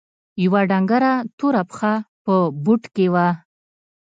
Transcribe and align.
يوه 0.43 0.61
ډنګره 0.71 1.13
توره 1.37 1.61
پښه 1.69 1.93
په 2.23 2.33
بوټ 2.63 2.81
کښې 2.93 3.07
وه. 3.13 3.27